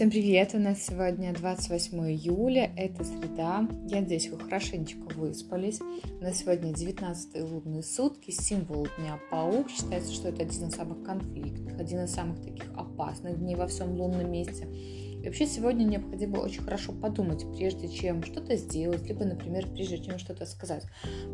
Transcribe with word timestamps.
Всем 0.00 0.10
привет! 0.10 0.54
У 0.54 0.58
нас 0.58 0.86
сегодня 0.86 1.34
28 1.34 1.98
июля, 2.10 2.72
это 2.74 3.04
среда. 3.04 3.68
Я 3.86 4.00
надеюсь, 4.00 4.30
вы 4.30 4.38
хорошенечко 4.38 5.14
выспались. 5.14 5.78
У 5.82 6.24
нас 6.24 6.38
сегодня 6.38 6.72
19 6.72 7.42
лунные 7.42 7.82
сутки, 7.82 8.30
символ 8.30 8.88
дня 8.96 9.20
паук. 9.30 9.68
Считается, 9.68 10.10
что 10.10 10.28
это 10.30 10.44
один 10.44 10.68
из 10.68 10.74
самых 10.74 11.02
конфликтных, 11.02 11.78
один 11.78 12.04
из 12.04 12.14
самых 12.14 12.40
таких 12.40 12.64
опасных 12.78 13.38
дней 13.40 13.56
во 13.56 13.66
всем 13.66 13.92
лунном 13.92 14.32
месяце. 14.32 14.64
И 14.64 15.22
вообще 15.22 15.44
сегодня 15.44 15.84
необходимо 15.84 16.38
очень 16.38 16.62
хорошо 16.62 16.92
подумать, 16.92 17.44
прежде 17.54 17.86
чем 17.86 18.22
что-то 18.22 18.56
сделать, 18.56 19.06
либо, 19.06 19.26
например, 19.26 19.66
прежде 19.66 19.98
чем 19.98 20.18
что-то 20.18 20.46
сказать. 20.46 20.86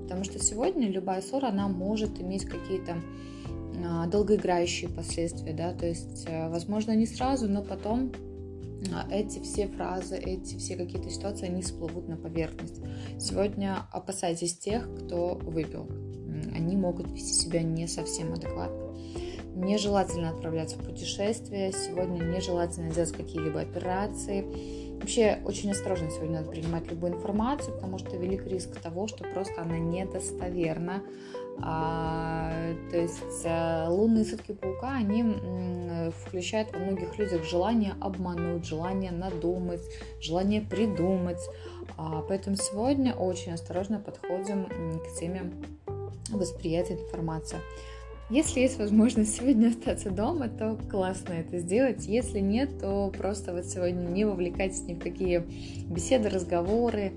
Потому 0.02 0.24
что 0.24 0.40
сегодня 0.40 0.90
любая 0.90 1.22
ссора, 1.22 1.50
она 1.50 1.68
может 1.68 2.20
иметь 2.20 2.46
какие-то 2.46 3.00
а, 3.86 4.08
долгоиграющие 4.08 4.90
последствия, 4.90 5.52
да, 5.52 5.72
то 5.72 5.86
есть, 5.86 6.26
э, 6.26 6.48
возможно, 6.48 6.96
не 6.96 7.06
сразу, 7.06 7.48
но 7.48 7.62
потом 7.62 8.10
эти 9.10 9.40
все 9.40 9.68
фразы, 9.68 10.16
эти 10.16 10.56
все 10.56 10.76
какие-то 10.76 11.10
ситуации, 11.10 11.46
они 11.46 11.62
всплывут 11.62 12.08
на 12.08 12.16
поверхность. 12.16 12.80
Сегодня 13.18 13.86
опасайтесь 13.92 14.58
тех, 14.58 14.88
кто 14.94 15.34
выпил. 15.34 15.88
Они 16.54 16.76
могут 16.76 17.10
вести 17.10 17.32
себя 17.32 17.62
не 17.62 17.86
совсем 17.86 18.32
адекватно. 18.32 18.94
Нежелательно 19.54 20.30
отправляться 20.30 20.76
в 20.78 20.84
путешествие. 20.84 21.72
Сегодня 21.72 22.22
нежелательно 22.22 22.92
делать 22.92 23.12
какие-либо 23.12 23.60
операции. 23.60 24.85
Вообще 25.06 25.38
очень 25.44 25.70
осторожно 25.70 26.10
сегодня 26.10 26.40
надо 26.40 26.50
принимать 26.50 26.90
любую 26.90 27.12
информацию, 27.12 27.72
потому 27.76 27.96
что 27.96 28.16
велик 28.16 28.44
риск 28.44 28.80
того, 28.80 29.06
что 29.06 29.22
просто 29.22 29.62
она 29.62 29.78
недостоверна. 29.78 31.00
А, 31.62 32.50
то 32.90 32.98
есть 32.98 33.44
а, 33.44 33.86
лунные 33.88 34.24
сутки 34.24 34.50
паука, 34.50 34.96
они 34.96 35.20
м, 35.20 36.10
включают 36.10 36.72
во 36.72 36.80
многих 36.80 37.16
людях 37.18 37.44
желание 37.44 37.94
обмануть, 38.00 38.66
желание 38.66 39.12
надумать, 39.12 39.82
желание 40.20 40.60
придумать. 40.60 41.40
А, 41.96 42.22
поэтому 42.22 42.56
сегодня 42.56 43.14
очень 43.14 43.52
осторожно 43.52 44.00
подходим 44.00 44.66
к 44.98 45.20
теме 45.20 45.52
восприятия 46.30 46.94
информации. 46.94 47.58
Если 48.28 48.58
есть 48.58 48.76
возможность 48.78 49.36
сегодня 49.36 49.68
остаться 49.68 50.10
дома, 50.10 50.48
то 50.48 50.76
классно 50.90 51.34
это 51.34 51.58
сделать. 51.58 52.06
Если 52.06 52.40
нет, 52.40 52.80
то 52.80 53.12
просто 53.16 53.52
вот 53.52 53.66
сегодня 53.66 54.00
не 54.00 54.24
вовлекайтесь 54.24 54.82
ни 54.82 54.94
в 54.94 54.98
какие 54.98 55.44
беседы, 55.84 56.28
разговоры, 56.28 57.12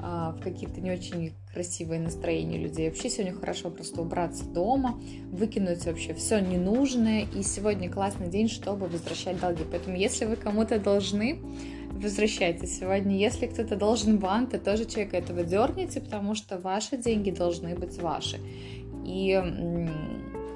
а, 0.00 0.30
в 0.30 0.40
какие-то 0.40 0.80
не 0.80 0.92
очень 0.92 1.32
красивые 1.52 2.00
настроения 2.00 2.58
людей. 2.58 2.88
Вообще 2.88 3.10
сегодня 3.10 3.34
хорошо 3.34 3.70
просто 3.70 4.02
убраться 4.02 4.44
дома, 4.44 5.00
выкинуть 5.32 5.84
вообще 5.84 6.14
все 6.14 6.38
ненужное. 6.38 7.26
И 7.34 7.42
сегодня 7.42 7.90
классный 7.90 8.28
день, 8.28 8.48
чтобы 8.48 8.86
возвращать 8.86 9.40
долги. 9.40 9.64
Поэтому 9.68 9.96
если 9.96 10.26
вы 10.26 10.36
кому-то 10.36 10.78
должны, 10.78 11.40
возвращайте 11.90 12.68
сегодня. 12.68 13.16
Если 13.16 13.46
кто-то 13.46 13.74
должен 13.74 14.18
вам, 14.18 14.46
то 14.46 14.60
тоже 14.60 14.84
человека 14.84 15.16
этого 15.16 15.42
дерните, 15.42 16.00
потому 16.00 16.36
что 16.36 16.60
ваши 16.60 16.96
деньги 16.96 17.32
должны 17.32 17.74
быть 17.74 18.00
ваши. 18.00 18.38
И 19.04 19.40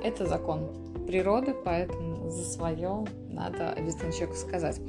это 0.07 0.27
закон 0.27 0.69
природы, 1.07 1.55
поэтому 1.65 2.31
за 2.31 2.45
свое 2.45 3.05
надо 3.31 3.73
обязательно 3.73 4.13
человеку 4.13 4.37
сказать. 4.37 4.81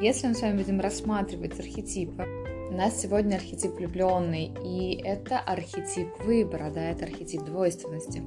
Если 0.00 0.26
мы 0.28 0.34
с 0.34 0.42
вами 0.42 0.58
будем 0.58 0.80
рассматривать 0.80 1.58
архетипы, 1.58 2.26
у 2.70 2.74
нас 2.74 3.00
сегодня 3.00 3.36
архетип 3.36 3.72
влюбленный, 3.72 4.52
и 4.64 5.00
это 5.02 5.38
архетип 5.38 6.08
выбора, 6.24 6.70
да, 6.74 6.90
это 6.90 7.04
архетип 7.04 7.42
двойственности. 7.42 8.22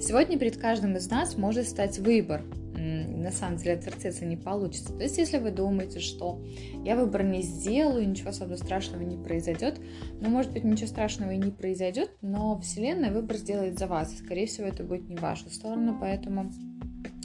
Сегодня 0.00 0.38
перед 0.38 0.56
каждым 0.56 0.96
из 0.96 1.10
нас 1.10 1.36
может 1.36 1.68
стать 1.68 1.98
выбор, 1.98 2.42
на 2.82 3.30
самом 3.30 3.58
деле 3.58 3.74
отвертеться 3.74 4.24
не 4.24 4.36
получится. 4.36 4.92
То 4.92 5.02
есть, 5.02 5.18
если 5.18 5.38
вы 5.38 5.50
думаете, 5.50 6.00
что 6.00 6.42
я 6.84 6.96
выбор 6.96 7.22
не 7.22 7.42
сделаю, 7.42 8.08
ничего 8.08 8.30
особо 8.30 8.54
страшного 8.54 9.02
не 9.02 9.16
произойдет, 9.16 9.80
ну, 10.20 10.28
может 10.28 10.52
быть, 10.52 10.64
ничего 10.64 10.88
страшного 10.88 11.30
и 11.32 11.38
не 11.38 11.50
произойдет, 11.50 12.10
но 12.20 12.58
Вселенная 12.60 13.12
выбор 13.12 13.36
сделает 13.36 13.78
за 13.78 13.86
вас. 13.86 14.12
И, 14.12 14.16
скорее 14.16 14.46
всего, 14.46 14.66
это 14.66 14.82
будет 14.82 15.08
не 15.08 15.16
в 15.16 15.20
вашу 15.20 15.50
сторону, 15.50 15.96
поэтому 16.00 16.52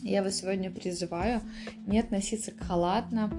я 0.03 0.23
вас 0.23 0.37
сегодня 0.37 0.71
призываю 0.71 1.41
не 1.85 1.99
относиться 1.99 2.51
халатно 2.59 3.31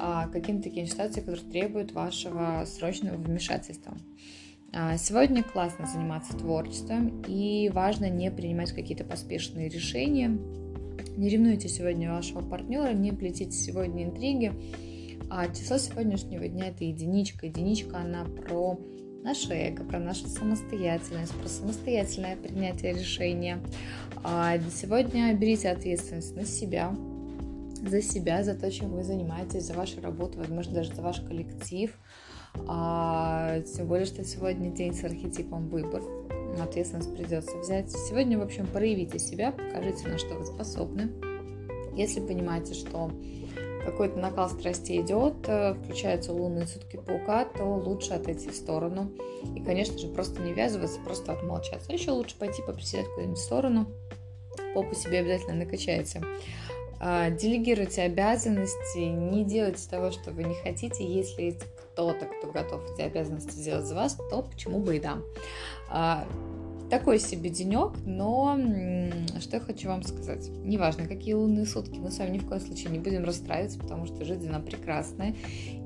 а, 0.00 0.26
к 0.26 0.32
каким-то 0.32 0.64
таким 0.64 0.86
ситуациям, 0.86 1.26
которые 1.26 1.50
требуют 1.50 1.92
вашего 1.92 2.64
срочного 2.66 3.16
вмешательства. 3.16 3.96
А, 4.72 4.96
сегодня 4.96 5.42
классно 5.42 5.86
заниматься 5.86 6.36
творчеством, 6.36 7.22
и 7.26 7.70
важно 7.72 8.10
не 8.10 8.30
принимать 8.30 8.72
какие-то 8.72 9.04
поспешные 9.04 9.68
решения, 9.68 10.38
не 11.16 11.28
ревнуйте 11.28 11.68
сегодня 11.68 12.12
вашего 12.12 12.42
партнера, 12.42 12.92
не 12.92 13.12
плетите 13.12 13.52
сегодня 13.52 14.04
интриги. 14.04 14.52
А 15.30 15.48
число 15.48 15.78
сегодняшнего 15.78 16.46
дня 16.46 16.68
это 16.68 16.84
единичка. 16.84 17.46
Единичка, 17.46 17.98
она 17.98 18.24
про 18.24 18.78
наше 19.22 19.54
эго, 19.54 19.82
про 19.82 19.98
нашу 19.98 20.28
самостоятельность, 20.28 21.32
про 21.32 21.48
самостоятельное 21.48 22.36
принятие 22.36 22.92
решения. 22.92 23.58
А 24.22 24.58
сегодня 24.70 25.34
берите 25.34 25.70
ответственность 25.70 26.36
на 26.36 26.44
себя, 26.44 26.94
за 27.82 28.02
себя, 28.02 28.44
за 28.44 28.54
то, 28.54 28.70
чем 28.70 28.90
вы 28.90 29.02
занимаетесь, 29.02 29.64
за 29.64 29.74
вашу 29.74 30.00
работу, 30.00 30.38
возможно, 30.38 30.74
даже 30.74 30.94
за 30.94 31.02
ваш 31.02 31.20
коллектив. 31.20 31.98
А, 32.68 33.60
тем 33.62 33.88
более, 33.88 34.06
что 34.06 34.22
сегодня 34.24 34.70
день 34.70 34.94
с 34.94 35.02
архетипом 35.02 35.68
выбор 35.68 36.02
ответственность 36.62 37.14
придется 37.14 37.56
взять. 37.58 37.90
Сегодня, 37.90 38.38
в 38.38 38.42
общем, 38.42 38.66
проявите 38.66 39.18
себя, 39.18 39.52
покажите, 39.52 40.08
на 40.08 40.18
что 40.18 40.34
вы 40.34 40.44
способны. 40.44 41.10
Если 41.94 42.20
понимаете, 42.20 42.74
что 42.74 43.10
какой-то 43.84 44.18
накал 44.18 44.50
страсти 44.50 45.00
идет, 45.00 45.34
э, 45.46 45.74
включаются 45.74 46.32
лунные 46.32 46.66
сутки 46.66 46.96
паука, 46.96 47.44
то 47.44 47.64
лучше 47.64 48.14
отойти 48.14 48.50
в 48.50 48.54
сторону. 48.54 49.12
И, 49.54 49.60
конечно 49.60 49.96
же, 49.96 50.08
просто 50.08 50.42
не 50.42 50.52
ввязываться, 50.52 50.98
просто 51.00 51.32
отмолчаться. 51.32 51.90
А 51.90 51.92
еще 51.92 52.10
лучше 52.10 52.36
пойти 52.36 52.62
поприседать 52.62 53.08
куда-нибудь 53.14 53.38
в 53.38 53.42
сторону, 53.42 53.86
попу 54.74 54.94
себе 54.94 55.20
обязательно 55.20 55.64
накачайте. 55.64 56.20
А, 56.98 57.30
делегируйте 57.30 58.02
обязанности, 58.02 58.98
не 58.98 59.44
делайте 59.44 59.88
того, 59.88 60.10
что 60.10 60.30
вы 60.30 60.44
не 60.44 60.54
хотите. 60.54 61.04
Если 61.04 61.58
кто-то, 61.92 62.26
кто 62.26 62.50
готов 62.50 62.82
эти 62.92 63.02
обязанности 63.02 63.50
сделать 63.52 63.86
за 63.86 63.94
вас, 63.94 64.16
то 64.30 64.42
почему 64.42 64.80
бы 64.80 64.96
и 64.96 65.00
да. 65.00 65.18
Такой 66.88 67.18
себе 67.18 67.50
денек, 67.50 67.92
но 68.04 68.56
что 69.40 69.56
я 69.56 69.60
хочу 69.60 69.88
вам 69.88 70.02
сказать. 70.04 70.48
Неважно, 70.64 71.06
какие 71.06 71.34
лунные 71.34 71.66
сутки, 71.66 71.98
мы 71.98 72.10
с 72.10 72.18
вами 72.18 72.34
ни 72.34 72.38
в 72.38 72.46
коем 72.46 72.60
случае 72.60 72.90
не 72.90 73.00
будем 73.00 73.24
расстраиваться, 73.24 73.78
потому 73.78 74.06
что 74.06 74.24
жизнь, 74.24 74.48
она 74.48 74.60
прекрасная. 74.60 75.34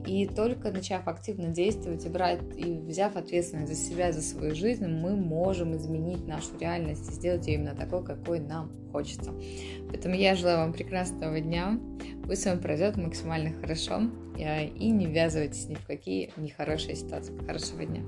И 0.07 0.27
только 0.27 0.71
начав 0.71 1.09
активно 1.09 1.49
действовать 1.49 2.05
и 2.05 2.09
брать, 2.09 2.41
и 2.57 2.79
взяв 2.79 3.17
ответственность 3.17 3.73
за 3.73 3.77
себя, 3.77 4.13
за 4.13 4.21
свою 4.21 4.55
жизнь, 4.55 4.87
мы 4.87 5.17
можем 5.17 5.75
изменить 5.77 6.27
нашу 6.27 6.59
реальность 6.59 7.09
и 7.11 7.15
сделать 7.15 7.47
ее 7.47 7.55
именно 7.55 7.75
такой, 7.75 8.05
какой 8.05 8.41
нам 8.41 8.71
хочется. 8.93 9.33
Поэтому 9.89 10.15
я 10.15 10.35
желаю 10.35 10.59
вам 10.59 10.73
прекрасного 10.73 11.41
дня. 11.41 11.81
Пусть 12.25 12.43
с 12.43 12.47
вами 12.47 12.61
пройдет 12.61 12.97
максимально 12.97 13.53
хорошо. 13.53 14.03
И 14.37 14.91
не 14.91 15.07
ввязывайтесь 15.07 15.69
ни 15.69 15.75
в 15.75 15.87
какие 15.87 16.31
нехорошие 16.37 16.95
ситуации. 16.95 17.37
Хорошего 17.47 17.85
дня. 17.85 18.03